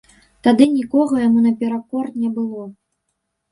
Тады 0.45 0.65
нікога 0.77 1.19
яму 1.27 1.45
наперакор 1.47 2.11
не 2.25 2.35
было. 2.41 2.67